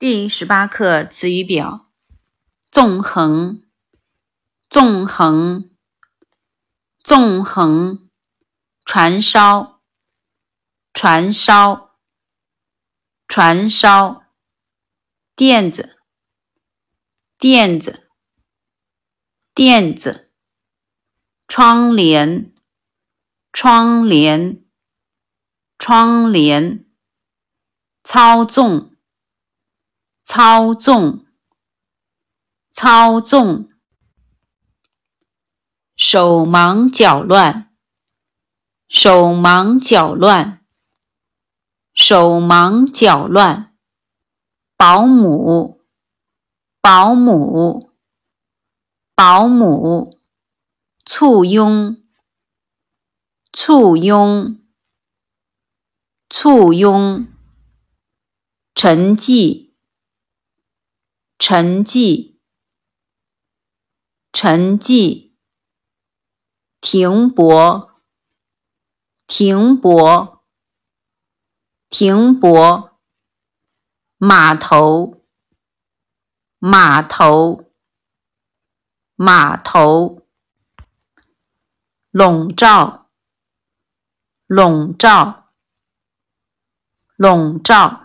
[0.00, 1.90] 第十八课词语表：
[2.70, 3.62] 纵横，
[4.70, 5.70] 纵横，
[7.04, 8.08] 纵横；
[8.86, 9.82] 传烧，
[10.94, 11.98] 传烧，
[13.28, 14.22] 传烧；
[15.36, 15.98] 垫子，
[17.36, 18.08] 垫子，
[19.52, 20.30] 垫子；
[21.46, 22.54] 窗帘，
[23.52, 24.64] 窗帘，
[25.78, 26.86] 窗帘；
[28.02, 28.89] 操纵。
[30.32, 31.26] 操纵，
[32.70, 33.68] 操纵，
[35.96, 37.74] 手忙脚乱，
[38.88, 40.64] 手忙脚乱，
[41.92, 43.76] 手忙脚乱，
[44.76, 45.80] 保姆，
[46.80, 47.92] 保姆，
[49.16, 50.12] 保姆，
[51.04, 52.00] 簇拥，
[53.52, 54.62] 簇拥，
[56.28, 57.26] 簇拥，
[58.76, 59.69] 沉寂。
[61.52, 62.38] 沉寂，
[64.32, 65.32] 沉寂，
[66.80, 68.00] 停泊，
[69.26, 70.44] 停泊，
[71.88, 73.00] 停泊，
[74.16, 75.24] 码头，
[76.60, 77.64] 码头，
[79.16, 80.22] 码头，
[82.12, 83.10] 笼罩，
[84.46, 85.50] 笼罩，
[87.16, 87.99] 笼罩。